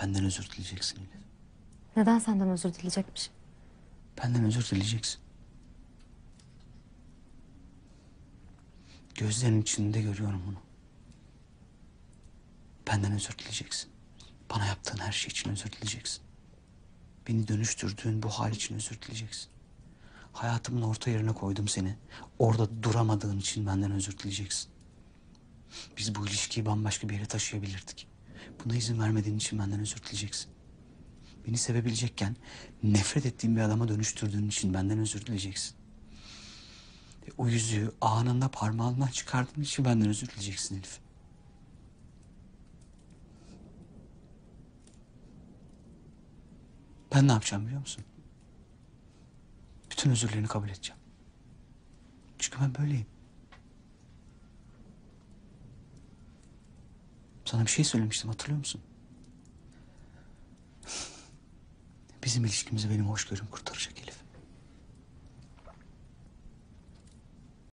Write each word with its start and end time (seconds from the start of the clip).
Benden 0.00 0.24
özür 0.24 0.50
dileyeceksin 0.50 0.96
Elif. 0.98 1.10
Neden 1.96 2.18
senden 2.18 2.48
özür 2.48 2.74
dileyecekmiş? 2.74 3.30
Benden 4.22 4.44
özür 4.44 4.64
dileyeceksin. 4.70 5.20
Gözlerinin 9.14 9.62
içinde 9.62 10.02
görüyorum 10.02 10.42
bunu. 10.46 10.58
Benden 12.88 13.12
özür 13.12 13.38
dileyeceksin. 13.38 13.90
Bana 14.50 14.66
yaptığın 14.66 14.98
her 14.98 15.12
şey 15.12 15.30
için 15.30 15.50
özür 15.50 15.72
dileyeceksin. 15.72 16.22
Beni 17.28 17.48
dönüştürdüğün 17.48 18.22
bu 18.22 18.28
hal 18.28 18.52
için 18.52 18.74
özür 18.74 19.00
dileyeceksin. 19.02 19.48
Hayatımın 20.32 20.82
orta 20.82 21.10
yerine 21.10 21.32
koydum 21.32 21.68
seni. 21.68 21.96
Orada 22.38 22.82
duramadığın 22.82 23.38
için 23.38 23.66
benden 23.66 23.90
özür 23.90 24.18
dileyeceksin. 24.18 24.70
Biz 25.96 26.14
bu 26.14 26.26
ilişkiyi 26.26 26.66
bambaşka 26.66 27.08
bir 27.08 27.14
yere 27.14 27.26
taşıyabilirdik. 27.26 28.13
Buna 28.64 28.76
izin 28.76 28.98
vermediğin 28.98 29.36
için 29.36 29.58
benden 29.58 29.80
özür 29.80 29.96
dileyeceksin. 29.96 30.50
Beni 31.46 31.58
sevebilecekken 31.58 32.36
nefret 32.82 33.26
ettiğim 33.26 33.56
bir 33.56 33.60
adama 33.60 33.88
dönüştürdüğün 33.88 34.48
için 34.48 34.74
benden 34.74 34.98
özür 34.98 35.26
dileyeceksin. 35.26 35.76
Ve 37.26 37.32
o 37.38 37.48
yüzüğü 37.48 37.92
anında 38.00 38.48
parmağından 38.48 39.06
çıkardığın 39.06 39.62
için 39.62 39.84
benden 39.84 40.08
özür 40.08 40.26
dileyeceksin 40.26 40.76
Elif. 40.76 41.00
Ben 47.14 47.28
ne 47.28 47.32
yapacağım 47.32 47.66
biliyor 47.66 47.80
musun? 47.80 48.04
Bütün 49.90 50.10
özürlerini 50.10 50.46
kabul 50.46 50.68
edeceğim. 50.68 51.00
Çünkü 52.38 52.60
ben 52.60 52.74
böyleyim. 52.74 53.13
Sana 57.44 57.62
bir 57.62 57.70
şey 57.70 57.84
söylemiştim 57.84 58.30
hatırlıyor 58.30 58.58
musun? 58.58 58.80
Bizim 62.24 62.44
ilişkimizi 62.44 62.90
benim 62.90 63.08
hoşgörüm 63.08 63.46
kurtaracak. 63.46 64.03